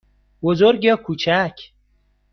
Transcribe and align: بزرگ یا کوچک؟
بزرگ 0.41 0.83
یا 0.83 0.95
کوچک؟ 0.97 1.59